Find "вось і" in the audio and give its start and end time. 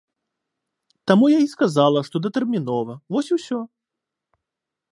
3.17-3.41